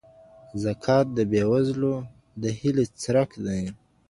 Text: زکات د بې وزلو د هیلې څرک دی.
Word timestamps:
زکات 0.63 1.05
د 1.17 1.19
بې 1.31 1.43
وزلو 1.51 1.95
د 2.41 2.43
هیلې 2.59 2.85
څرک 3.01 3.29
دی. 3.45 3.63